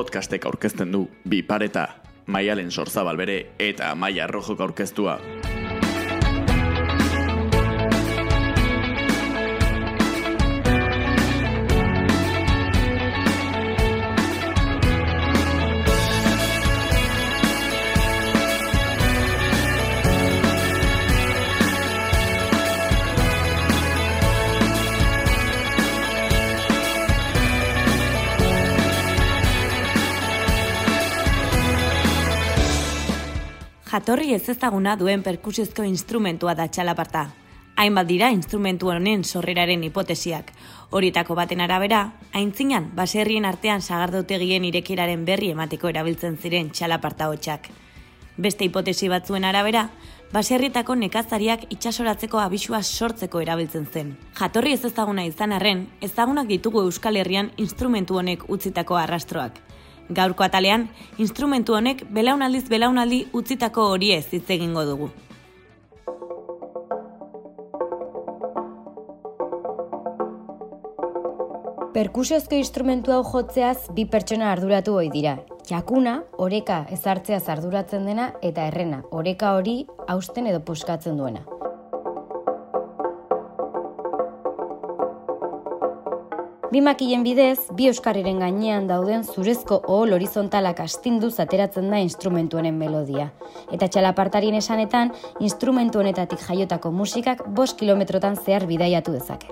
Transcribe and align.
Podcastek 0.00 0.46
aurkezten 0.48 0.94
du 0.94 1.02
bi 1.28 1.42
pareta, 1.44 1.82
Maialen 2.32 2.70
Sorzabal 2.72 3.18
bere 3.20 3.34
eta 3.60 3.90
Maia 3.92 4.24
Rojok 4.30 4.62
aurkeztua. 4.64 5.18
Jatorri 33.90 34.34
ez 34.36 34.44
ezaguna 34.52 34.92
duen 34.94 35.22
perkusiozko 35.26 35.82
instrumentua 35.82 36.52
da 36.54 36.68
txalaparta. 36.70 37.24
Hainbat 37.82 38.06
dira 38.06 38.28
instrumentu 38.30 38.92
honen 38.92 39.24
sorreraren 39.24 39.82
hipotesiak. 39.82 40.52
Horietako 40.94 41.34
baten 41.34 41.64
arabera, 41.64 42.04
aintzinan 42.30 42.86
baserrien 42.94 43.48
artean 43.48 43.82
sagardautegien 43.82 44.68
irekiraren 44.68 45.24
berri 45.26 45.50
emateko 45.56 45.90
erabiltzen 45.90 46.36
ziren 46.38 46.70
txalaparta 46.70 47.26
hotxak. 47.32 47.66
Beste 48.38 48.68
hipotesi 48.68 49.10
batzuen 49.10 49.48
arabera, 49.48 49.88
baserrietako 50.30 50.94
nekazariak 51.00 51.66
itxasoratzeko 51.74 52.38
abisua 52.38 52.84
sortzeko 52.84 53.42
erabiltzen 53.42 53.90
zen. 53.90 54.14
Jatorri 54.38 54.76
ez 54.78 54.84
ezaguna 54.84 55.26
izan 55.26 55.56
arren, 55.58 55.88
ezagunak 56.00 56.46
ditugu 56.46 56.86
Euskal 56.86 57.18
Herrian 57.18 57.50
instrumentu 57.56 58.22
honek 58.22 58.46
utzitako 58.46 59.02
arrastroak. 59.02 59.58
Gaurko 60.10 60.42
atalean, 60.42 60.88
instrumentu 61.22 61.76
honek 61.78 62.02
belaunaldiz 62.10 62.64
belaunaldi 62.68 63.24
utzitako 63.32 63.90
hori 63.94 64.10
ez 64.16 64.26
hitz 64.32 64.48
egingo 64.50 64.84
dugu. 64.88 65.10
Perkusiozko 71.94 72.54
instrumentu 72.54 73.12
hau 73.14 73.22
jotzeaz 73.26 73.90
bi 73.94 74.04
pertsona 74.10 74.50
arduratu 74.54 74.94
hoi 74.98 75.08
dira. 75.10 75.36
Jakuna, 75.70 76.20
oreka 76.38 76.84
ezartzea 76.90 77.38
arduratzen 77.54 78.06
dena 78.06 78.32
eta 78.42 78.66
errena, 78.66 79.02
oreka 79.10 79.54
hori 79.58 79.84
hausten 80.08 80.46
edo 80.50 80.60
puskatzen 80.66 81.18
duena. 81.18 81.59
Bi 86.70 86.78
makilen 86.86 87.24
bidez, 87.26 87.58
bi 87.74 87.88
euskarriren 87.90 88.36
gainean 88.38 88.84
dauden 88.86 89.24
zurezko 89.26 89.80
ohol 89.90 90.14
horizontalak 90.14 90.78
astindu 90.84 91.26
zateratzen 91.30 91.88
da 91.90 91.98
instrumentu 91.98 92.60
honen 92.60 92.78
melodia. 92.78 93.24
Eta 93.74 93.88
txalapartarien 93.90 94.54
esanetan, 94.54 95.10
instrumentu 95.42 95.98
honetatik 95.98 96.38
jaiotako 96.46 96.92
musikak 96.94 97.42
bost 97.58 97.74
kilometrotan 97.80 98.38
zehar 98.38 98.68
bidaiatu 98.70 99.16
dezake. 99.18 99.50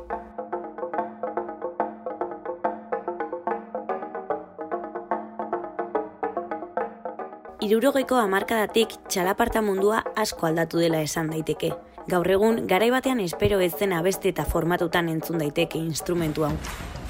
Irurogeiko 7.66 8.22
hamarkadatik 8.22 8.94
txalaparta 9.10 9.60
mundua 9.66 10.04
asko 10.14 10.46
aldatu 10.46 10.78
dela 10.78 11.02
esan 11.02 11.34
daiteke. 11.34 11.74
Gaur 12.08 12.30
egun, 12.32 12.62
garai 12.66 12.88
batean 12.90 13.20
espero 13.20 13.60
ez 13.60 13.74
zen 13.76 13.92
abeste 13.92 14.30
eta 14.30 14.46
formatutan 14.48 15.10
entzun 15.12 15.38
daiteke 15.38 15.76
instrumentu 15.76 16.46
hau 16.48 16.54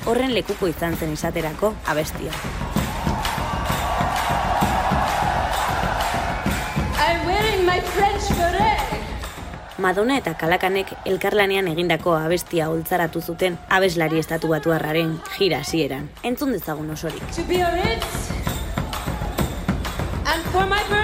horren 0.09 0.33
lekuko 0.35 0.69
izan 0.71 0.97
zen 0.97 1.13
izaterako 1.13 1.75
abestia. 1.87 2.33
Madonna 9.79 10.17
eta 10.19 10.33
Kalakanek 10.35 10.89
elkarlanean 11.07 11.69
egindako 11.71 12.17
abestia 12.19 12.67
holtzaratu 12.73 13.21
zuten 13.23 13.61
abeslari 13.71 14.19
estatu 14.19 14.51
batu 14.51 14.75
harraren 14.75 15.15
gira 15.37 15.63
hasieran. 15.63 16.11
Entzun 16.25 16.51
dezagun 16.53 16.91
osorik. 16.91 17.23
And 20.29 20.45
for 20.53 20.67
my 20.67 20.98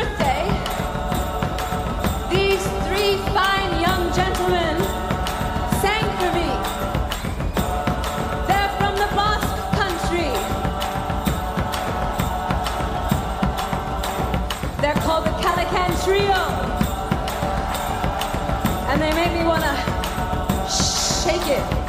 gentlemen 4.14 4.76
sang 5.82 6.06
for 6.18 6.30
me. 6.38 6.50
They're 8.46 8.72
from 8.78 8.94
the 8.94 9.08
Basque 9.18 9.58
country. 9.80 10.30
They're 14.80 15.00
called 15.02 15.24
the 15.24 15.34
Calican 15.42 15.90
Trio. 16.04 16.42
And 18.88 19.02
they 19.02 19.12
make 19.14 19.32
me 19.32 19.44
wanna 19.44 19.74
shake 20.70 21.48
it. 21.48 21.83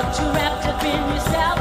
You're 0.00 0.14
too 0.14 0.22
wrapped 0.32 0.64
up 0.64 0.82
in 0.82 1.14
yourself. 1.14 1.59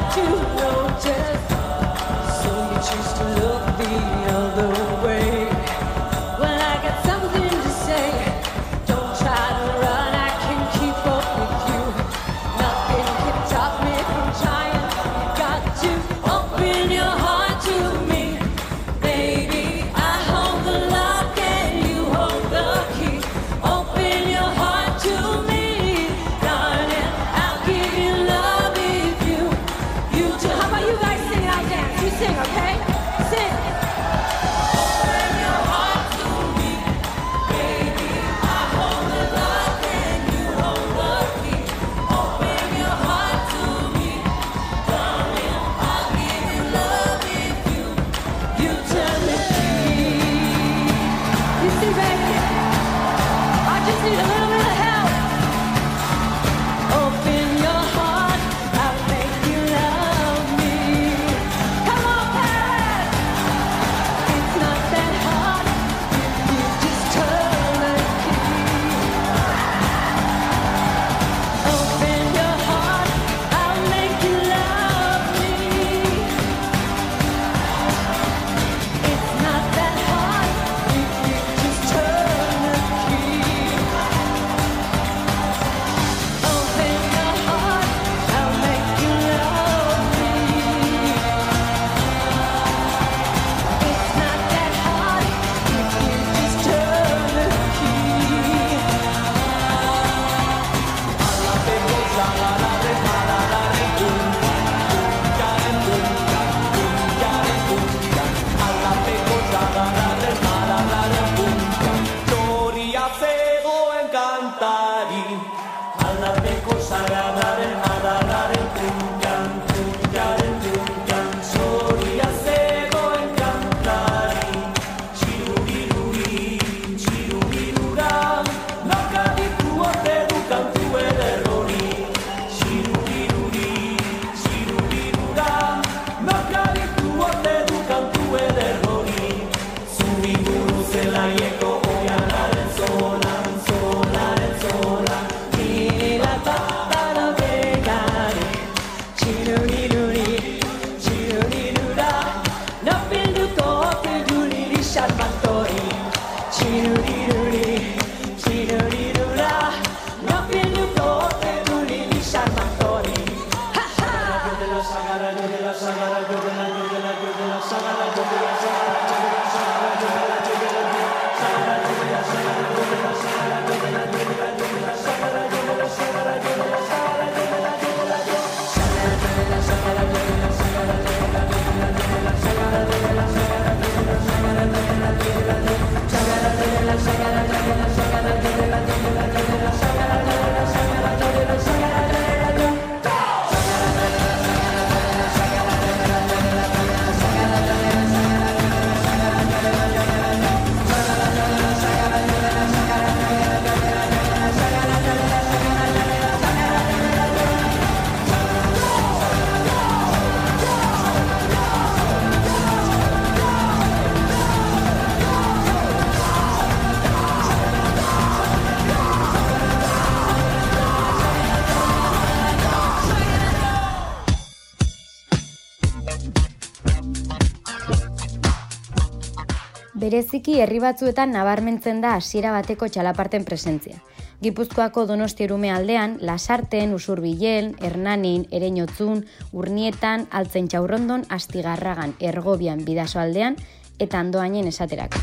Bereziki 230.10 230.56
herri 230.58 230.80
batzuetan 230.82 231.30
nabarmentzen 231.36 232.00
da 232.02 232.16
hasiera 232.18 232.50
bateko 232.56 232.88
txalaparten 232.90 233.44
presentzia. 233.46 234.00
Gipuzkoako 234.42 235.04
Donosti 235.06 235.46
erume 235.46 235.70
aldean, 235.70 236.16
Lasarten, 236.26 236.96
Usurbilen, 236.98 237.76
Hernanin, 237.78 238.48
Ereñotzun, 238.50 239.22
Urnietan, 239.52 240.26
Altzen 240.32 240.66
Txaurrondon, 240.66 241.28
Astigarragan, 241.30 242.16
Ergobian, 242.20 242.82
Bidaso 242.88 243.20
aldean 243.22 243.60
eta 244.00 244.18
Andoainen 244.18 244.72
esaterak. 244.72 245.14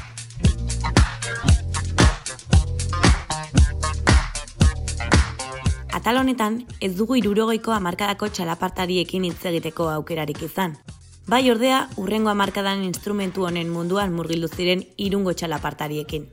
Atal 5.98 6.20
honetan, 6.22 6.60
ez 6.80 6.92
dugu 6.94 7.18
irurogeiko 7.18 7.74
amarkadako 7.74 8.30
txalapartariekin 8.30 9.26
hitz 9.32 9.40
egiteko 9.50 9.90
aukerarik 9.96 10.46
izan. 10.46 10.78
Bai 11.26 11.50
ordea, 11.50 11.88
urrengo 11.98 12.30
hamarkadan 12.30 12.84
instrumentu 12.86 13.48
honen 13.48 13.66
munduan 13.74 14.12
murgildu 14.14 14.46
ziren 14.46 14.84
irungo 14.96 15.32
txalapartariekin. 15.34 16.28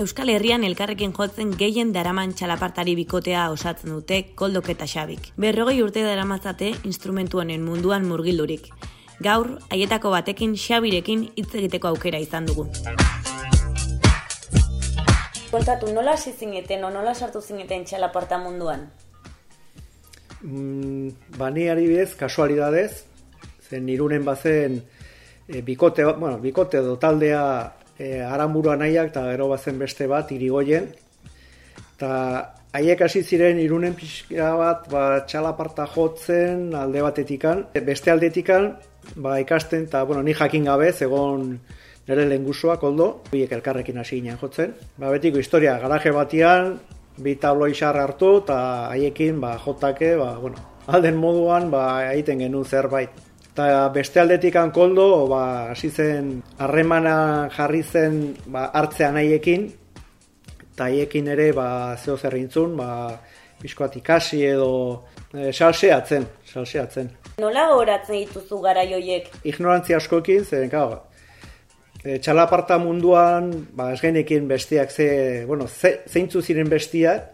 Euskal 0.00 0.30
Herrian 0.32 0.62
elkarrekin 0.64 1.10
jotzen 1.12 1.50
gehien 1.60 1.90
daraman 1.92 2.30
txalapartari 2.32 2.94
bikotea 2.96 3.42
osatzen 3.52 3.92
dute 3.92 4.22
koldok 4.34 4.70
eta 4.72 4.86
xabik. 4.88 5.26
Berrogei 5.36 5.82
urte 5.84 6.04
daramatzate 6.06 6.70
instrumentu 6.88 7.42
honen 7.42 7.66
munduan 7.66 8.06
murgildurik. 8.08 8.70
Gaur, 9.20 9.50
haietako 9.68 10.14
batekin 10.16 10.56
xabirekin 10.56 11.26
hitz 11.36 11.50
egiteko 11.60 11.92
aukera 11.92 12.22
izan 12.24 12.48
dugu. 12.48 12.64
Kontatu, 15.50 15.92
nola 15.92 16.16
hasi 16.16 16.32
zineten 16.32 16.88
o 16.88 16.94
nola 16.96 17.12
sartu 17.12 17.44
zineten 17.44 17.84
txalaparta 17.84 18.40
munduan? 18.40 18.88
Mm, 20.40 21.12
bani 21.36 21.68
adibidez, 21.68 22.14
kasualidadez, 22.16 23.04
zen 23.68 23.88
irunen 23.88 24.24
bazen 24.24 24.80
e, 25.48 25.62
bikote, 25.62 26.04
bueno, 26.04 26.38
bikote 26.38 26.78
edo 26.78 26.96
taldea 26.96 27.44
e, 27.98 28.20
aramburua 28.22 28.76
nahiak 28.76 29.12
eta 29.12 29.26
gero 29.30 29.48
bazen 29.48 29.78
beste 29.78 30.06
bat 30.06 30.30
irigoien 30.32 30.88
eta 31.98 32.12
haiek 32.72 33.00
hasi 33.02 33.24
ziren 33.24 33.58
irunen 33.58 33.96
pixka 33.98 34.52
bat 34.58 34.86
ba, 34.92 35.04
txalaparta 35.26 35.88
jotzen 35.94 36.74
alde 36.76 37.02
batetikan. 37.02 37.64
Beste 37.84 38.12
aldetikan 38.12 38.70
ba, 39.16 39.38
ikasten 39.42 39.88
eta 39.88 40.04
bueno, 40.04 40.22
ni 40.22 40.34
jakin 40.36 40.68
gabe 40.68 40.92
egon 40.92 41.58
nire 42.08 42.24
lehen 42.24 42.46
koldo 42.80 43.22
biek 43.32 43.52
elkarrekin 43.52 43.98
hasi 43.98 44.20
ginen 44.20 44.38
jotzen. 44.38 44.74
Ba, 44.96 45.10
betiko 45.10 45.38
historia 45.38 45.78
garaje 45.78 46.10
batian 46.10 46.78
bi 47.18 47.34
tablo 47.34 47.66
isar 47.66 47.96
hartu 47.96 48.38
eta 48.44 48.90
haiekin 48.90 49.40
ba, 49.40 49.58
jotake 49.58 50.16
ba, 50.16 50.38
bueno, 50.38 50.56
alden 50.86 51.16
moduan 51.16 51.70
ba, 51.70 52.12
egiten 52.12 52.38
genuen 52.38 52.64
zerbait 52.64 53.27
Eta 53.58 53.88
beste 53.90 54.20
aldetik 54.22 54.54
koldo, 54.70 55.26
ba, 55.26 55.72
hasi 55.72 55.88
zen, 55.90 56.44
harremana 56.62 57.48
jarri 57.50 57.80
zen 57.82 58.36
ba, 58.46 58.68
hartzea 58.70 59.08
nahiekin, 59.10 59.64
eta 60.62 60.84
haiekin 60.84 61.26
ere, 61.26 61.48
ba, 61.56 61.96
zeo 61.98 62.14
zerrintzun, 62.16 62.76
ba, 62.78 63.18
bizkoat 63.58 63.96
ikasi 63.98 64.44
edo 64.46 64.68
e, 65.34 65.50
salseatzen, 65.50 66.28
salseatzen. 66.46 67.10
Nola 67.42 67.64
horatzen 67.74 68.20
dituzu 68.20 68.60
gara 68.62 68.84
joiek? 68.86 69.26
Ignorantzia 69.42 69.98
askokin, 69.98 70.44
zen, 70.46 70.70
gau, 70.70 71.00
e, 72.04 72.20
txalaparta 72.22 72.78
munduan, 72.78 73.50
ba, 73.74 73.88
ez 73.96 73.98
genekin 74.04 74.46
bestiak 74.46 74.94
ze, 74.94 75.08
bueno, 75.50 75.66
ze, 75.66 75.96
zeintzu 76.06 76.44
ziren 76.46 76.70
bestiak, 76.70 77.26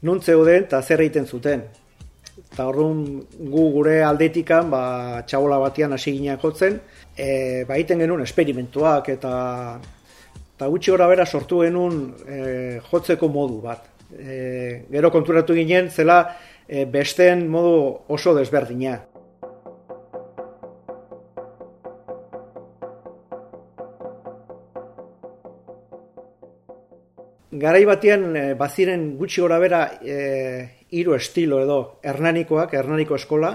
nun 0.00 0.24
zeuden 0.24 0.64
eta 0.64 0.80
zer 0.80 1.04
egiten 1.04 1.28
zuten. 1.28 1.68
Eta 2.58 2.64
horren 2.66 3.02
gu 3.38 3.64
gure 3.70 4.00
aldetikan, 4.02 4.66
ba, 4.66 5.22
txabola 5.30 5.60
batian 5.62 5.92
hasi 5.94 6.10
gineak 6.16 6.40
jotzen, 6.42 6.80
e, 7.14 7.62
ba, 7.68 7.76
iten 7.78 8.00
genuen 8.02 8.24
esperimentuak 8.24 9.12
eta 9.12 9.34
eta 10.56 10.66
gutxi 10.72 10.90
gora 10.90 11.06
bera 11.06 11.22
sortu 11.22 11.60
genuen 11.62 12.00
e, 12.26 12.40
jotzeko 12.88 13.28
modu 13.30 13.60
bat. 13.62 13.86
E, 14.10 14.40
gero 14.90 15.12
konturatu 15.14 15.54
ginen, 15.54 15.92
zela 15.94 16.16
e, 16.66 16.82
besten 16.82 17.46
modu 17.46 17.76
oso 18.16 18.34
desberdina. 18.34 18.96
Garai 27.58 27.84
batean 27.88 28.36
e, 28.36 28.42
baziren 28.54 29.16
gutxi 29.18 29.42
gora 29.42 29.58
bera 29.58 29.80
e, 29.98 30.18
hiru 30.94 31.16
estilo 31.16 31.58
edo 31.64 31.78
hernanikoak, 32.06 32.74
hernaniko 32.78 33.16
eskola, 33.18 33.50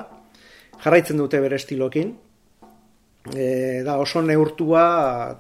jarraitzen 0.83 1.22
dute 1.22 1.39
bere 1.43 1.60
estilokin. 1.62 2.12
E, 3.31 3.45
da 3.86 3.95
oso 4.03 4.22
neurtua, 4.25 4.83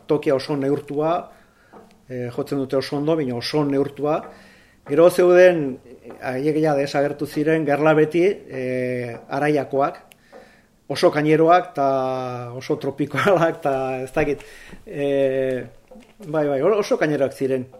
tokia 0.07 0.37
oso 0.37 0.55
neurtua, 0.55 1.11
e, 2.07 2.29
jotzen 2.31 2.63
dute 2.63 2.79
oso 2.79 2.95
ondo, 3.01 3.17
baina 3.19 3.35
oso 3.35 3.65
neurtua. 3.67 4.21
Gero 4.87 5.09
zeuden, 5.09 5.65
haiek 6.21 6.63
ja 6.63 6.77
desagertu 6.79 7.27
ziren, 7.27 7.67
gerla 7.67 7.95
beti, 7.99 8.23
e, 8.47 8.63
araiakoak, 9.27 10.01
oso 10.93 11.11
kaineroak 11.11 11.71
eta 11.73 11.87
oso 12.55 12.79
tropikoalak 12.79 13.59
eta 13.59 13.77
ez 14.07 14.11
dakit, 14.15 14.43
e, 14.87 15.07
bai, 16.27 16.47
bai, 16.47 16.61
oso 16.71 17.01
kaineroak 17.01 17.35
ziren. 17.35 17.71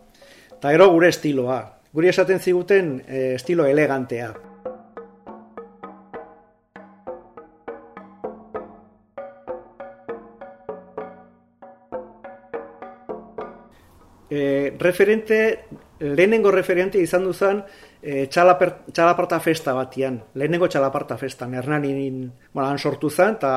Eta 0.63 0.71
gero 0.71 0.85
gure 0.93 1.09
estiloa, 1.11 1.57
guri 1.91 2.07
esaten 2.07 2.37
ziguten 2.39 2.93
e, 3.03 3.33
estilo 3.35 3.65
elegantea. 3.67 4.29
E, 14.31 14.71
referente, 14.79 15.65
lehenengo 15.99 16.55
referente 16.55 17.03
izan 17.03 17.27
duzan 17.27 17.65
e, 17.99 18.29
txalaparta 18.31 19.41
festa 19.43 19.75
batian, 19.75 20.23
lehenengo 20.39 20.71
txalaparta 20.71 21.19
festa, 21.19 21.43
Hernanin 21.43 22.23
bueno, 22.53 22.69
han 22.69 22.79
sortu 22.79 23.11
zen, 23.11 23.35
eta 23.35 23.53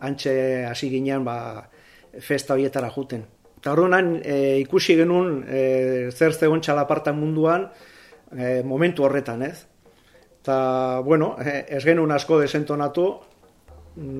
antxe 0.00 0.64
hasi 0.72 0.88
ginean 0.88 1.22
ba, 1.28 1.68
festa 2.16 2.56
horietara 2.56 2.88
juten. 2.88 3.33
Eta 3.64 3.72
horrenan 3.72 4.18
e, 4.20 4.58
ikusi 4.60 4.92
genuen 4.92 5.38
e, 5.48 5.60
zer 6.12 6.34
zegoen 6.36 6.60
txalaparta 6.60 7.14
munduan 7.16 7.62
e, 8.28 8.58
momentu 8.60 9.06
horretan, 9.06 9.40
ez? 9.40 9.64
Eta, 10.42 11.00
bueno, 11.00 11.30
e, 11.40 11.62
ez 11.72 11.80
genuen 11.86 12.12
asko 12.12 12.42
desentonatu, 12.42 13.06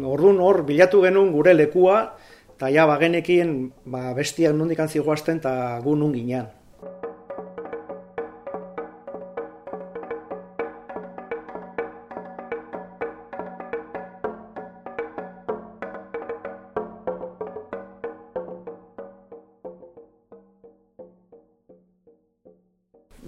orduan 0.08 0.40
hor 0.40 0.62
bilatu 0.64 1.02
genuen 1.04 1.28
gure 1.36 1.52
lekua, 1.52 1.98
eta 2.54 2.72
ja 2.72 2.86
bagenekin 2.88 3.52
ba, 3.84 4.14
bestiak 4.16 4.56
nondik 4.56 4.80
antzigoazten 4.80 5.44
eta 5.44 5.52
gu 5.84 5.92
nun 6.00 6.16
ginean. 6.16 6.48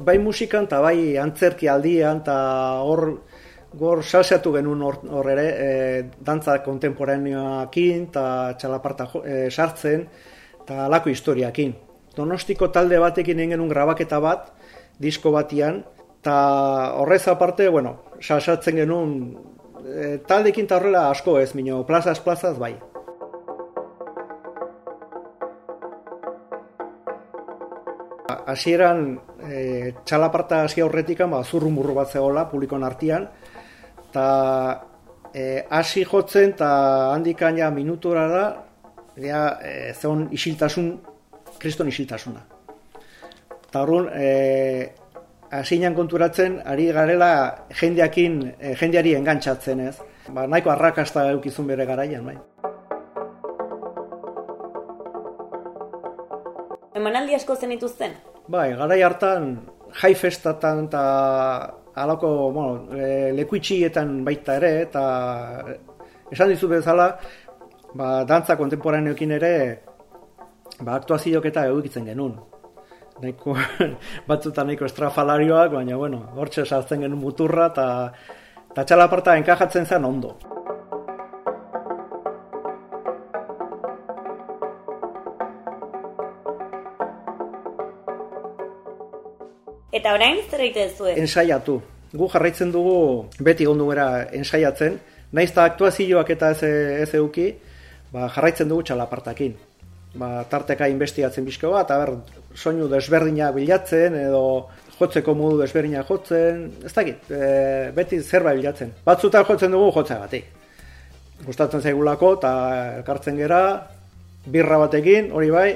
Bai 0.06 0.18
musikan 0.22 0.68
eta 0.68 0.78
bai 0.84 1.16
antzerki 1.18 1.68
aldian 1.68 2.22
eta 2.22 2.36
hor 2.86 3.02
gor 3.76 4.02
salseatu 4.04 4.52
genuen 4.54 4.82
hor 4.86 5.30
ere 5.32 5.46
e, 5.48 5.70
dantza 6.28 6.60
kontemporaneoakin 6.64 8.06
eta 8.08 8.24
txalaparta 8.60 9.08
e, 9.24 9.50
sartzen 9.50 10.06
eta 10.62 10.86
alako 10.86 11.10
historiakin. 11.10 11.74
Donostiko 12.16 12.70
talde 12.72 12.98
batekin 13.02 13.42
egin 13.42 13.56
genuen 13.56 13.70
grabaketa 13.70 14.18
bat, 14.22 14.48
disko 15.02 15.30
batian, 15.34 15.82
eta 16.20 16.36
horrez 17.02 17.26
aparte, 17.28 17.68
bueno, 17.68 17.98
salsatzen 18.22 18.80
genuen 18.80 19.16
e, 19.84 20.16
taldekin 20.26 20.64
eta 20.64 20.80
horrela 20.80 21.08
asko 21.10 21.36
ez, 21.42 21.52
minio, 21.58 21.84
plazaz, 21.86 22.18
plazaz, 22.24 22.56
bai. 22.58 22.74
Hasieran 28.26 29.18
e, 29.42 29.92
txalaparta 30.04 30.62
hasi 30.64 30.80
aurretik 30.80 31.22
ba 31.30 31.42
zurrumurru 31.44 31.94
bat 31.94 32.10
zegola 32.10 32.46
publikon 32.50 32.84
artean 32.84 33.28
eta 34.08 34.26
e, 35.32 35.64
hasi 35.70 36.04
jotzen 36.04 36.54
eta 36.54 36.70
handikan 37.14 37.56
ja 37.56 37.70
minutura 37.70 38.28
da 38.28 38.44
ja 39.16 39.58
e, 39.62 39.92
zeon 39.94 40.28
isiltasun 40.32 40.92
kriston 41.58 41.88
isiltasuna 41.88 42.42
eta 43.68 43.82
horren 43.82 44.10
e, 44.14 44.92
hasinan 45.50 45.94
konturatzen 45.94 46.60
ari 46.64 46.90
garela 46.92 47.30
jendeakin 47.80 48.42
e, 48.58 48.74
jendeari 48.74 49.14
engantzatzen 49.14 49.80
ez 49.80 49.96
ba, 50.28 50.46
nahiko 50.46 50.70
arrakasta 50.70 51.30
eukizun 51.30 51.66
bere 51.66 51.86
garaian 51.86 52.24
bai. 52.26 52.36
Emanaldi 57.06 57.36
asko 57.36 57.54
zen 57.54 57.70
ituzten? 57.70 58.16
Bai, 58.50 58.72
garai 58.74 58.96
hartan 59.06 59.44
jai 59.94 60.10
festatan 60.18 60.88
eta 60.88 61.02
alako, 62.02 62.30
bueno, 62.56 62.72
e, 62.98 63.30
lekuitxietan 63.36 64.24
baita 64.26 64.56
ere, 64.58 64.70
eta 64.88 65.04
esan 66.34 66.50
dizu 66.50 66.66
bezala, 66.72 67.06
ba, 67.94 68.08
dantza 68.26 68.56
kontemporaneokin 68.58 69.36
ere, 69.38 69.52
ba, 70.80 70.96
aktuazioak 70.96 71.46
eta 71.52 71.68
edukitzen 71.70 72.10
genuen. 72.10 72.34
Naiko, 73.22 73.54
batzuta 74.26 74.66
nahiko 74.66 74.84
estrafalarioak, 74.90 75.78
baina, 75.78 76.02
bueno, 76.02 76.24
hortxe 76.34 76.66
sartzen 76.66 77.06
genuen 77.06 77.22
muturra, 77.22 77.70
eta, 77.70 77.88
eta 78.72 78.82
txalaparta 78.90 79.38
enkajatzen 79.44 79.86
zen 79.86 80.10
ondo. 80.10 80.34
Orain 90.16 90.40
zer 90.50 90.64
egiten 90.64 90.90
zuen? 90.96 91.20
Ensaiatu. 91.20 91.80
Gu 92.16 92.28
jarraitzen 92.32 92.72
dugu 92.72 92.96
beti 93.44 93.66
ondu 93.68 93.90
gara 93.90 94.08
ensaiatzen. 94.36 94.98
Naiz 95.36 95.50
eta 95.50 95.66
aktuazioak 95.68 96.30
eta 96.36 96.52
ez, 96.54 96.60
ez 97.04 97.14
euki, 97.18 97.50
ba, 98.12 98.28
jarraitzen 98.34 98.70
dugu 98.70 98.86
txalapartakin. 98.86 99.56
Ba, 100.16 100.30
tarteka 100.48 100.88
investigatzen 100.88 101.44
bizko 101.44 101.74
bat, 101.74 101.90
ber, 101.92 102.14
soinu 102.56 102.86
desberdina 102.88 103.50
bilatzen, 103.52 104.16
edo 104.16 104.42
jotzeko 104.96 105.34
modu 105.36 105.58
desberdina 105.60 106.04
jotzen, 106.08 106.62
ez 106.86 106.92
dakit, 106.94 107.26
e, 107.28 107.50
beti 107.96 108.22
zerbait 108.22 108.56
bilatzen. 108.62 108.94
Batzutan 109.04 109.44
jotzen 109.44 109.74
dugu 109.76 109.90
jotza 109.98 110.16
batik. 110.22 110.46
Gustatzen 111.44 111.82
zaigulako 111.84 112.32
eta 112.38 112.52
elkartzen 113.02 113.36
gera, 113.42 113.60
birra 114.48 114.78
batekin, 114.86 115.28
hori 115.36 115.50
bai, 115.52 115.68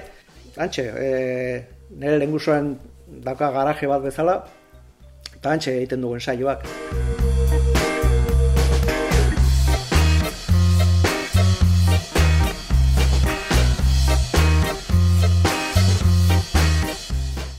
antxe, 0.56 0.86
e, 0.88 1.10
nire 2.00 2.16
lengusoen 2.22 2.72
dauka 3.10 3.50
garaje 3.50 3.86
bat 3.90 4.02
bezala, 4.02 4.36
eta 5.34 5.52
antxe 5.52 5.74
egiten 5.76 6.02
duen 6.04 6.20
saioak. 6.20 6.64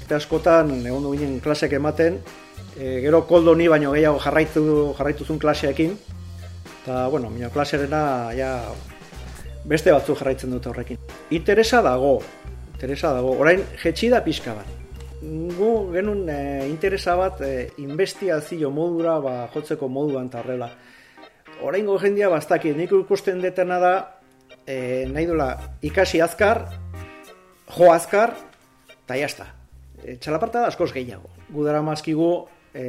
Eta 0.05 0.19
askotan, 0.19 0.73
egon 0.85 1.07
ginen 1.15 1.39
klasek 1.43 1.77
ematen, 1.77 2.19
e, 2.75 2.99
gero 3.03 3.23
koldo 3.27 3.55
ni 3.55 3.67
baino 3.71 3.93
gehiago 3.95 4.19
jarraitu, 4.19 4.63
jarraitu 4.97 5.27
zuen 5.27 5.39
klaseekin, 5.39 5.95
eta, 6.81 7.07
bueno, 7.07 7.29
minio 7.29 7.51
klaserena, 7.53 8.03
ja, 8.35 8.51
beste 9.63 9.93
batzu 9.93 10.17
jarraitzen 10.19 10.51
dute 10.51 10.71
horrekin. 10.71 10.99
Interesa 11.31 11.81
dago, 11.85 12.19
interesa 12.73 13.13
dago, 13.15 13.37
orain 13.39 13.63
jetxi 13.83 14.11
da 14.11 14.23
pixka 14.25 14.55
bat 14.57 14.80
gu 15.21 15.71
genuen 15.93 16.25
e, 16.29 16.67
interesa 16.69 17.15
bat 17.15 17.41
e, 17.45 17.71
investiazio 17.83 18.71
modura 18.73 19.19
ba, 19.21 19.35
jotzeko 19.53 19.87
moduan 19.87 20.29
tarrela. 20.33 20.71
Oraingo 21.61 21.99
jendia 22.01 22.29
bastakit, 22.29 22.73
nik 22.77 22.93
ikusten 23.03 23.41
detena 23.41 23.77
da 23.79 23.93
e, 24.65 25.05
nahi 25.11 25.27
dula 25.29 25.51
ikasi 25.85 26.21
azkar, 26.25 26.63
jo 27.69 27.91
azkar, 27.93 28.33
eta 29.03 29.19
jazta. 29.19 29.45
E, 30.01 30.17
txalaparta 30.17 30.65
da 30.65 30.71
askoz 30.73 30.89
gehiago. 30.95 31.29
Gudara 31.53 31.83
mazkigu, 31.85 32.31
e, 32.73 32.85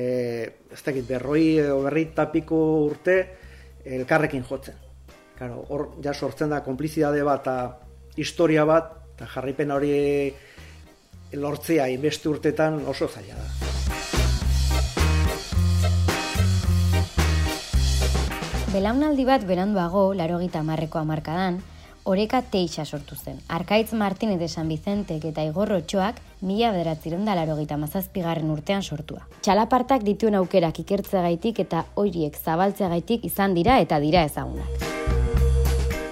ez 0.73 0.81
dakit, 0.87 1.05
berroi 1.09 1.61
berri 1.85 2.07
tapiko 2.17 2.63
urte 2.87 3.19
elkarrekin 3.85 4.47
jotzen. 4.49 4.81
Claro, 5.37 5.67
hor 5.69 5.89
ja 6.05 6.15
sortzen 6.15 6.53
da 6.55 6.63
konplizidade 6.65 7.21
bat 7.27 7.45
eta 7.45 7.57
historia 8.17 8.65
bat, 8.65 8.95
eta 9.13 9.29
jarripen 9.35 9.73
hori 9.75 9.93
lortzea 11.33 11.89
inbeste 11.89 12.29
urtetan 12.29 12.83
oso 12.87 13.09
zaila 13.09 13.35
da. 13.35 13.49
Belaunaldi 18.73 19.25
bat 19.29 19.43
beranduago, 19.45 20.15
laro 20.17 20.39
gita 20.41 20.63
marreko 20.65 20.97
amarkadan, 20.99 21.59
oreka 22.05 22.41
teixa 22.43 22.85
sortu 22.85 23.17
zen. 23.17 23.39
Arkaitz 23.49 23.93
Martinez 23.93 24.39
de 24.41 24.49
San 24.49 24.69
Vicentek 24.69 25.25
eta 25.29 25.45
Igorro 25.45 25.81
Txoak 25.81 26.21
mila 26.41 26.73
bederatziron 26.73 27.25
da 27.29 27.37
laro 27.39 27.57
gita 27.61 27.77
mazazpigarren 27.77 28.51
urtean 28.51 28.83
sortua. 28.83 29.27
Txalapartak 29.43 30.03
dituen 30.09 30.35
aukerak 30.41 30.81
ikertzea 30.81 31.29
eta 31.67 31.85
horiek 31.95 32.37
zabaltzea 32.37 32.89
gaitik 32.89 33.25
izan 33.25 33.55
dira 33.55 33.79
eta 33.79 34.01
dira 34.01 34.25
ezagunak. 34.25 35.22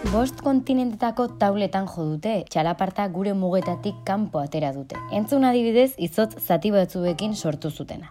Bost 0.08 0.38
kontinentetako 0.40 1.26
tauletan 1.38 1.84
jo 1.92 2.06
dute, 2.14 2.32
txalaparta 2.48 3.04
gure 3.12 3.34
mugetatik 3.36 3.98
kanpo 4.08 4.40
atera 4.40 4.72
dute. 4.72 4.96
Entzun 5.12 5.44
adibidez, 5.44 5.90
izotz 6.00 6.40
zati 6.40 6.72
batzuekin 6.72 7.36
sortu 7.36 7.68
zutena. 7.70 8.08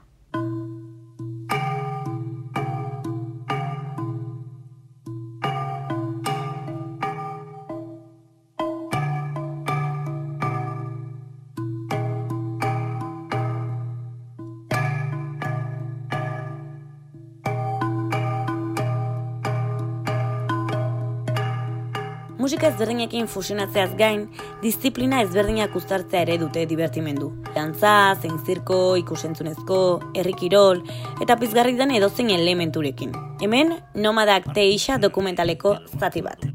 Musika 22.39 22.69
ezberdinekin 22.71 23.27
fusionatzeaz 23.27 23.91
gain, 23.99 24.25
disiplina 24.63 25.21
ezberdinak 25.25 25.75
uztartzea 25.75 26.23
ere 26.25 26.37
dute 26.41 26.65
divertimendu. 26.69 27.31
Dantza, 27.55 28.15
zein 28.21 28.39
zirko, 28.45 28.79
ikusentzunezko, 29.03 29.79
errikirol, 30.23 30.81
eta 31.21 31.37
pizgarri 31.41 31.75
den 31.77 31.91
edozein 31.99 32.31
elementurekin. 32.35 33.13
Hemen, 33.43 33.75
nomadak 33.95 34.49
teixa 34.55 34.97
dokumentaleko 35.03 35.75
zati 35.99 36.23
bat. 36.25 36.47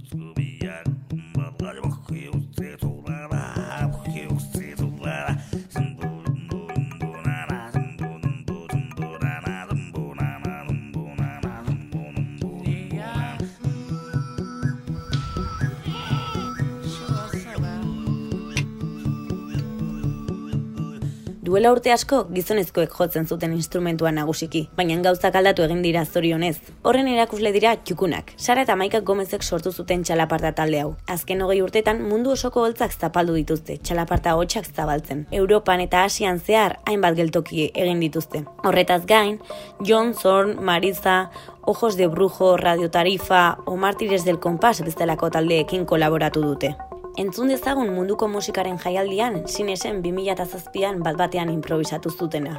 Duela 21.54 21.70
urte 21.70 21.92
asko 21.94 22.16
gizonezkoek 22.34 22.94
jotzen 22.98 23.28
zuten 23.30 23.52
instrumentua 23.54 24.10
nagusiki, 24.10 24.64
baina 24.74 24.96
gauzak 25.04 25.36
aldatu 25.38 25.62
egin 25.62 25.84
dira 25.84 26.00
zorionez. 26.04 26.56
Horren 26.82 27.06
erakusle 27.06 27.52
dira 27.54 27.76
txukunak. 27.78 28.32
Sara 28.36 28.64
eta 28.66 28.74
Maika 28.74 28.98
Gomezek 29.06 29.44
sortu 29.46 29.70
zuten 29.70 30.02
txalaparta 30.02 30.50
talde 30.58 30.80
hau. 30.82 30.88
Azken 31.14 31.44
hogei 31.44 31.60
urtetan 31.62 32.00
mundu 32.08 32.32
osoko 32.32 32.64
holtzak 32.66 32.96
zapaldu 32.98 33.36
dituzte, 33.38 33.76
txalaparta 33.86 34.32
hotxak 34.34 34.66
zabaltzen. 34.66 35.20
Europan 35.30 35.84
eta 35.84 36.00
Asian 36.08 36.40
zehar 36.40 36.74
hainbat 36.90 37.14
geltoki 37.20 37.68
egin 37.68 38.02
dituzte. 38.02 38.42
Horretaz 38.64 39.04
gain, 39.06 39.38
John 39.78 40.10
Zorn, 40.18 40.56
Marisa, 40.58 41.30
Ojos 41.62 41.94
de 41.94 42.08
Brujo, 42.08 42.56
Radio 42.56 42.90
Tarifa 42.90 43.44
o 43.64 43.76
Martires 43.76 44.24
del 44.24 44.40
Kompas 44.40 44.82
bezalako 44.82 45.30
taldeekin 45.30 45.86
kolaboratu 45.86 46.42
dute. 46.42 46.74
Entzun 47.14 47.46
dezagun 47.52 47.92
munduko 47.94 48.26
musikaren 48.26 48.74
jaialdian, 48.82 49.36
sinesen 49.46 50.00
2007an 50.02 50.96
bat 51.06 51.14
batean 51.14 51.52
improvisatu 51.52 52.10
zutena. 52.10 52.56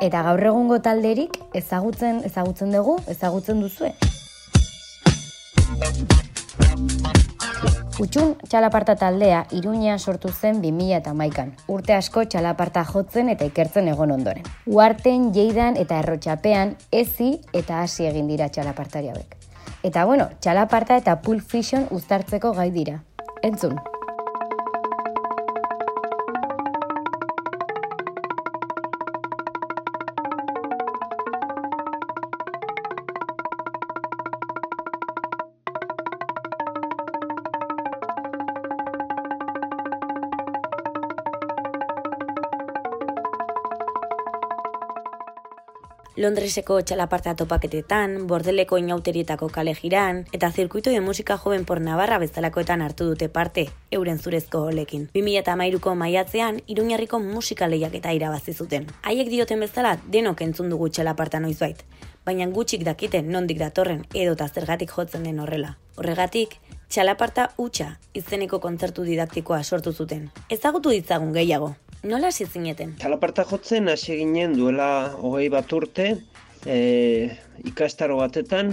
Eta 0.00 0.22
gaur 0.24 0.40
egungo 0.40 0.80
talderik 0.80 1.36
ezagutzen 1.52 2.24
ezagutzen 2.24 2.72
dugu, 2.72 2.96
ezagutzen 3.12 3.60
duzue. 3.60 3.92
Utxun 7.98 8.36
txalaparta 8.46 8.94
taldea 8.94 9.40
Iruña 9.50 9.96
sortu 9.98 10.30
zen 10.30 10.60
2000 10.62 11.00
eta 11.00 11.14
maikan. 11.18 11.50
Urte 11.66 11.96
asko 11.96 12.22
txalaparta 12.30 12.84
jotzen 12.86 13.32
eta 13.32 13.48
ikertzen 13.50 13.90
egon 13.90 14.14
ondoren. 14.14 14.46
Uarten, 14.70 15.32
jeidan 15.34 15.74
eta 15.82 15.98
errotxapean 16.04 16.76
ezi 16.94 17.32
eta 17.50 17.82
hasi 17.82 18.06
egin 18.06 18.30
dira 18.30 18.52
txalapartari 18.54 19.10
hauek. 19.10 19.34
Eta 19.82 20.06
bueno, 20.06 20.30
txalaparta 20.38 21.02
eta 21.02 21.18
pulp 21.26 21.42
fiction 21.42 21.90
uztartzeko 21.90 22.54
gai 22.54 22.70
dira. 22.70 23.00
Entzun. 23.42 23.74
Londreseko 46.18 46.80
txalaparta 46.82 47.36
topaketetan, 47.38 48.24
bordeleko 48.26 48.74
inauterietako 48.80 49.46
kale 49.54 49.70
jiran, 49.78 50.24
eta 50.34 50.48
zirkuito 50.50 50.90
de 50.90 50.98
musika 51.00 51.36
joven 51.38 51.64
por 51.64 51.78
Navarra 51.80 52.18
bezalakoetan 52.18 52.82
hartu 52.82 53.06
dute 53.06 53.28
parte, 53.28 53.68
euren 53.92 54.18
zurezko 54.18 54.64
olekin. 54.72 55.06
2008ko 55.14 55.94
maiatzean, 55.94 56.58
iruñarriko 56.66 57.22
musika 57.22 57.68
lehiak 57.70 57.94
eta 58.00 58.16
irabazi 58.18 58.52
zuten. 58.52 58.90
Haiek 59.04 59.30
dioten 59.30 59.62
bezala, 59.62 59.94
denok 60.10 60.42
entzun 60.42 60.74
dugu 60.74 60.90
txalaparta 60.90 61.38
noizbait, 61.38 61.86
baina 62.26 62.50
gutxik 62.50 62.82
dakiten 62.82 63.30
nondik 63.30 63.62
datorren 63.62 64.02
edo 64.12 64.34
eta 64.34 64.48
zergatik 64.48 64.90
jotzen 64.90 65.22
den 65.22 65.38
horrela. 65.38 65.76
Horregatik, 66.02 66.58
txalaparta 66.88 67.52
utxa 67.62 67.92
izeneko 68.18 68.58
kontzertu 68.58 69.06
didaktikoa 69.06 69.62
sortu 69.62 69.92
zuten. 69.92 70.32
Ezagutu 70.50 70.90
ditzagun 70.90 71.30
gehiago, 71.32 71.76
Nola 72.06 72.28
hasi 72.30 72.44
zineten? 72.46 72.92
Txalaparta 73.00 73.42
jotzen 73.42 73.90
hasi 73.90 74.14
ginen 74.20 74.52
duela 74.54 75.16
hogei 75.18 75.48
bat 75.50 75.72
urte, 75.74 76.04
e, 76.62 76.76
ikastaro 77.66 78.20
batetan, 78.20 78.70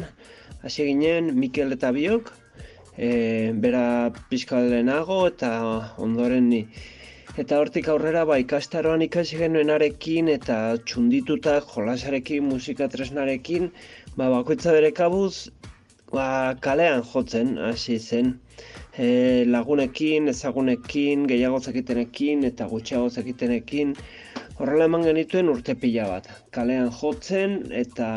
hasi 0.61 0.85
ginen 0.91 1.31
Mikel 1.33 1.73
eta 1.73 1.89
Biok, 1.95 2.29
e, 2.93 3.09
bera 3.63 4.13
pixka 4.29 4.61
lehenago 4.61 5.23
eta 5.31 5.49
ondoren 5.97 6.51
ni. 6.51 6.61
Eta 7.41 7.57
hortik 7.57 7.89
aurrera 7.89 8.27
ba, 8.29 8.37
ikastaroan 8.37 9.01
ikasi 9.07 9.41
genuenarekin 9.41 10.29
eta 10.29 10.77
txundituta 10.85 11.57
jolasarekin, 11.73 12.45
musika 12.45 12.85
tresnarekin, 12.93 13.71
ba, 14.13 14.29
bakoitza 14.29 14.77
bere 14.77 14.93
kabuz, 14.93 15.49
ba, 16.13 16.53
kalean 16.61 17.01
jotzen 17.09 17.57
hasi 17.57 17.97
zen 17.97 18.35
e, 18.97 19.43
lagunekin, 19.49 20.29
ezagunekin, 20.31 21.27
gehiago 21.31 21.59
zakitenekin 21.59 22.45
eta 22.49 22.67
gutxiago 22.71 23.09
zakitenekin 23.09 23.93
horrela 24.59 24.87
eman 24.89 25.03
genituen 25.09 25.51
urte 25.51 25.75
pila 25.81 26.07
bat. 26.11 26.29
Kalean 26.55 26.91
jotzen 27.01 27.57
eta 27.83 28.09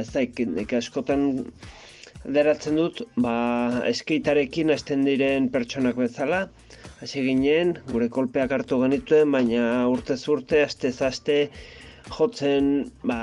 ez 0.00 0.10
da 0.14 0.78
askotan 0.78 1.26
deratzen 2.24 2.80
dut 2.80 3.02
ba, 3.20 3.36
eskeitarekin 3.90 4.72
hasten 4.74 5.04
diren 5.04 5.50
pertsonak 5.54 5.96
bezala 6.00 6.46
hasi 7.04 7.22
ginen, 7.26 7.74
gure 7.90 8.08
kolpeak 8.08 8.52
hartu 8.56 8.80
genituen, 8.82 9.32
baina 9.34 9.86
urte 9.92 10.16
urte, 10.34 10.62
aste 10.64 10.92
aste, 11.08 11.38
jotzen 12.10 12.90
ba, 13.02 13.18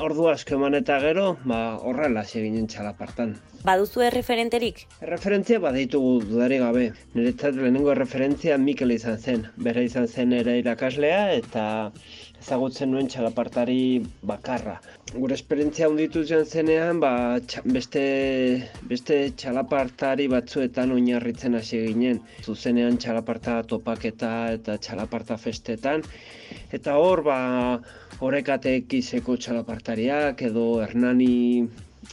ordu 0.00 0.28
asko 0.32 0.56
eman 0.58 0.74
eta 0.78 0.98
gero, 1.02 1.36
ba, 1.44 1.76
horrela 1.82 2.24
hasi 2.24 2.42
ginen 2.44 2.66
txalapartan. 2.70 3.36
Baduzu 3.64 4.02
erreferenterik? 4.04 4.82
Erreferentzia 5.04 5.60
baditugu 5.60 6.18
dudari 6.28 6.58
gabe. 6.60 6.90
Niretzat 7.14 7.56
lehenengo 7.56 7.92
erreferentzia 7.94 8.58
Mikel 8.60 8.92
izan 8.92 9.16
zen. 9.18 9.46
Bera 9.56 9.84
izan 9.84 10.08
zen 10.08 10.34
ere 10.36 10.58
irakaslea 10.60 11.22
eta 11.38 11.64
ezagutzen 12.44 12.90
nuen 12.92 13.06
txalapartari 13.08 14.04
bakarra. 14.28 14.74
Gure 15.14 15.36
esperientzia 15.38 15.88
hunditu 15.88 16.24
zen 16.28 16.44
zenean, 16.44 16.98
ba, 17.00 17.40
beste, 17.76 18.02
beste 18.90 19.16
txalapartari 19.40 20.26
batzuetan 20.28 20.92
oinarritzen 20.92 21.56
hasi 21.56 21.80
ginen. 21.86 22.20
Zuzenean 22.44 22.98
txalaparta 23.00 23.62
topaketa 23.70 24.32
eta 24.58 24.76
txalaparta 24.76 25.38
festetan. 25.40 26.04
Eta 26.76 26.98
hor, 27.00 27.24
ba, 27.24 27.38
horrekatek 28.20 28.92
izeko 29.00 29.38
txalapartariak 29.40 30.44
edo 30.50 30.66
Hernani 30.84 31.32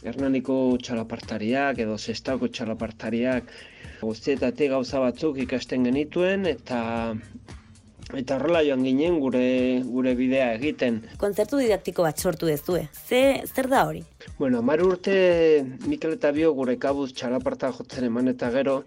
Hernaniko 0.00 0.56
txalapartariak 0.80 1.78
edo 1.84 1.98
zestako 1.98 2.48
txalapartariak 2.48 3.52
guztietatik 4.00 4.72
gauza 4.72 5.02
batzuk 5.04 5.36
ikasten 5.44 5.84
genituen 5.86 6.48
eta 6.48 6.80
eta 8.18 8.36
horrela 8.36 8.62
joan 8.66 8.84
ginen 8.84 9.18
gure 9.20 9.46
gure 9.84 10.14
bidea 10.18 10.52
egiten. 10.56 11.00
Kontzertu 11.20 11.60
didaktiko 11.62 12.04
bat 12.06 12.18
sortu 12.18 12.50
dezue. 12.50 12.86
Ze 13.08 13.42
zer 13.46 13.68
da 13.72 13.86
hori? 13.88 14.02
Bueno, 14.38 14.62
mar 14.62 14.82
urte 14.84 15.14
Mikel 15.86 16.18
eta 16.18 16.32
Bio 16.32 16.52
gure 16.54 16.76
kabuz 16.78 17.12
txalaparta 17.12 17.72
jotzen 17.78 18.08
eman 18.10 18.28
eta 18.34 18.50
gero 18.54 18.82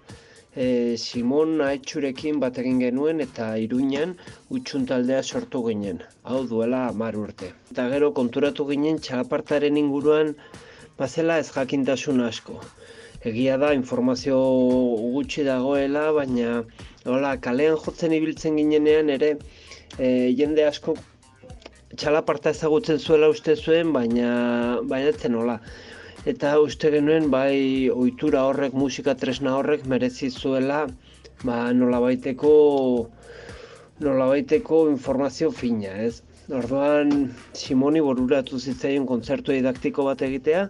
e, 0.55 0.95
Simon 0.97 1.61
Aitxurekin 1.61 2.39
bat 2.39 2.57
egin 2.61 2.79
genuen 2.83 3.23
eta 3.25 3.53
Iruinan 3.61 4.15
utxuntaldea 4.49 5.23
sortu 5.23 5.63
ginen. 5.69 6.03
Hau 6.23 6.43
duela 6.47 6.88
mar 6.93 7.17
urte. 7.19 7.53
Eta 7.71 7.89
gero 7.93 8.13
konturatu 8.13 8.67
ginen 8.69 9.01
txalapartaren 9.01 9.77
inguruan 9.81 10.35
bazela 10.99 11.39
ez 11.43 11.49
jakintasun 11.51 12.21
asko. 12.29 12.61
Egia 13.25 13.55
da, 13.57 13.71
informazio 13.73 14.38
gutxi 15.15 15.43
dagoela, 15.47 16.11
baina 16.13 16.59
hola, 17.09 17.31
kalean 17.41 17.79
jotzen 17.81 18.13
ibiltzen 18.13 18.59
ginenean 18.59 19.09
ere, 19.09 19.31
e, 19.97 20.09
jende 20.38 20.61
asko 20.67 20.93
txalaparta 21.97 22.53
ezagutzen 22.53 23.01
zuela 23.01 23.31
uste 23.33 23.55
zuen, 23.55 23.89
baina 23.95 24.29
baina 24.91 25.09
etzen 25.15 25.39
hola. 25.39 25.57
Eta 26.29 26.53
uste 26.61 26.91
genuen, 26.93 27.31
bai, 27.33 27.89
ohitura 27.95 28.45
horrek, 28.51 28.77
musika 28.77 29.17
tresna 29.17 29.55
horrek, 29.57 29.89
merezi 29.89 30.29
zuela, 30.29 30.83
ba, 31.41 31.57
nola 31.81 32.03
baiteko, 32.05 32.53
nola 34.05 34.29
baiteko 34.35 34.85
informazio 34.93 35.49
fina, 35.63 35.97
ez? 36.05 36.21
Orduan 36.53 37.31
Simoni 37.57 38.05
boruratu 38.05 38.61
zitzaion 38.61 39.09
kontzertu 39.09 39.55
didaktiko 39.55 40.05
bat 40.05 40.21
egitea 40.21 40.67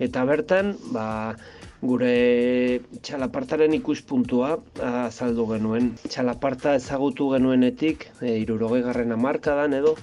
eta 0.00 0.22
bertan 0.24 0.70
ba, 0.94 1.34
gure 1.80 2.80
txalapartaren 3.00 3.72
ikuspuntua 3.78 4.56
azaldu 4.84 5.46
genuen. 5.54 5.94
Txalaparta 6.04 6.74
ezagutu 6.76 7.30
genuenetik, 7.32 8.06
e, 8.20 8.36
irurogei 8.42 8.82
garren 8.84 9.16
amarkadan 9.16 9.76
edo, 9.78 9.94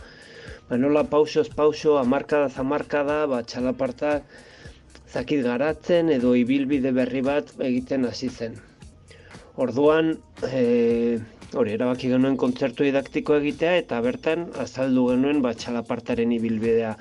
ba, 0.69 0.79
nola 0.81 1.03
pausoz 1.11 1.47
pauso, 1.53 1.97
amarkada 2.01 2.49
zamarkada, 2.49 3.19
ba, 3.29 3.43
txalaparta 3.43 4.21
zakit 5.07 5.43
garatzen 5.45 6.09
edo 6.09 6.33
ibilbide 6.35 6.91
berri 6.91 7.21
bat 7.21 7.53
egiten 7.69 8.09
hasi 8.09 8.29
zen. 8.29 8.57
Orduan, 9.57 10.15
e, 10.49 11.19
hori 11.53 11.77
erabaki 11.77 12.09
genuen 12.11 12.35
kontzertu 12.41 12.83
didaktiko 12.83 13.37
egitea 13.37 13.77
eta 13.83 14.01
bertan 14.01 14.49
azaldu 14.65 15.07
genuen 15.13 15.45
ba, 15.45 15.53
txalapartaren 15.53 16.33
ibilbidea 16.35 16.97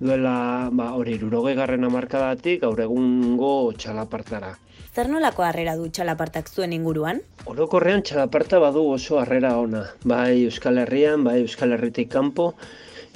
duela 0.00 0.68
ba, 0.72 0.92
hori 0.94 1.16
iruroge 1.18 1.54
garren 1.58 1.84
amarkadatik 1.84 2.62
gaur 2.62 2.80
egungo 2.80 3.52
txalapartara. 3.78 4.54
Zer 4.94 5.10
nolako 5.10 5.44
harrera 5.46 5.76
du 5.78 5.88
txalapartak 5.94 6.48
zuen 6.50 6.72
inguruan? 6.74 7.20
Orokorrean 7.46 8.02
txalaparta 8.02 8.58
badu 8.62 8.84
oso 8.94 9.18
harrera 9.20 9.56
ona. 9.58 9.84
Bai 10.04 10.44
Euskal 10.44 10.80
Herrian, 10.82 11.24
bai 11.26 11.40
Euskal 11.42 11.74
Herritik 11.76 12.10
kanpo, 12.14 12.52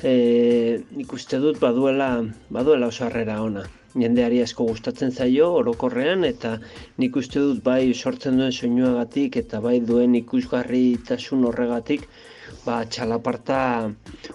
e, 0.02 0.82
nik 0.94 1.14
uste 1.16 1.40
dut 1.42 1.58
baduela, 1.62 2.10
baduela 2.50 2.90
oso 2.92 3.06
harrera 3.06 3.40
ona. 3.42 3.64
Jendeari 3.92 4.38
asko 4.40 4.64
gustatzen 4.70 5.10
zaio 5.12 5.50
orokorrean 5.58 6.24
eta 6.24 6.54
nik 7.02 7.16
uste 7.20 7.40
dut 7.40 7.64
bai 7.64 7.92
sortzen 7.92 8.38
duen 8.40 8.52
soinuagatik 8.52 9.36
eta 9.42 9.60
bai 9.60 9.80
duen 9.84 10.14
ikusgarritasun 10.22 11.44
horregatik 11.50 12.06
ba, 12.66 12.82
txalaparta 12.84 13.58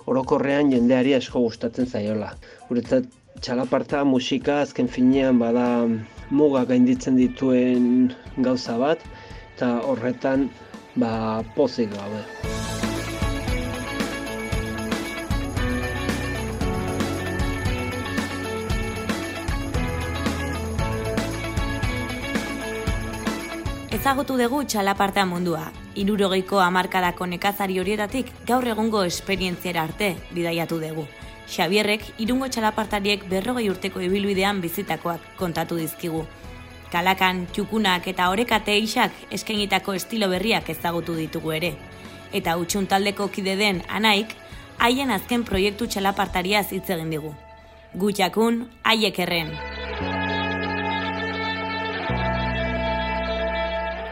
orokorrean 0.06 0.72
jendeari 0.74 1.16
asko 1.18 1.44
gustatzen 1.48 1.88
zaiola. 1.88 2.34
Guretzat 2.70 3.08
txalaparta 3.42 4.04
musika 4.04 4.62
azken 4.66 4.88
finean 4.88 5.40
bada 5.40 5.68
muga 6.32 6.66
gainditzen 6.70 7.20
dituen 7.22 8.14
gauza 8.50 8.78
bat 8.82 9.08
eta 9.56 9.78
horretan 9.90 10.50
ba, 10.96 11.44
pozik 11.56 11.94
gabe. 11.94 12.87
Ezagutu 24.08 24.38
dugu 24.40 24.62
txalaparta 24.64 25.26
mundua. 25.28 25.66
Irurogeiko 26.00 26.62
amarkadako 26.64 27.26
nekazari 27.28 27.76
horietatik 27.82 28.30
gaur 28.48 28.64
egungo 28.72 29.02
esperientziera 29.04 29.82
arte 29.84 30.14
bidaiatu 30.32 30.78
dugu. 30.80 31.04
Xabierrek 31.52 32.06
irungo 32.24 32.48
txalapartariek 32.48 33.26
berrogei 33.28 33.66
urteko 33.68 34.00
ibilbidean 34.00 34.62
bizitakoak 34.64 35.26
kontatu 35.36 35.76
dizkigu. 35.76 36.22
Kalakan, 36.94 37.50
txukunak 37.52 38.08
eta 38.08 38.30
orekate 38.32 38.78
isak 38.80 39.12
eskenitako 39.30 39.98
estilo 40.00 40.30
berriak 40.32 40.70
ezagutu 40.72 41.18
ditugu 41.20 41.52
ere. 41.58 41.74
Eta 42.32 42.56
utxun 42.62 42.88
taldeko 42.88 43.28
kide 43.28 43.58
den 43.60 43.82
anaik, 43.90 44.38
haien 44.78 45.12
azken 45.12 45.44
proiektu 45.44 45.90
txalapartaria 45.92 46.64
hitz 46.64 46.88
egin 46.96 47.12
digu. 47.12 47.34
Gutxakun, 47.92 48.70
haiek 48.88 49.20
erren. 49.28 49.52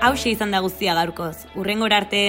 Hau 0.05 0.13
izan 0.29 0.51
da 0.53 0.59
guztia 0.61 0.93
gaurkoz. 0.93 1.47
Urrengor 1.57 1.93
arte. 1.97 2.19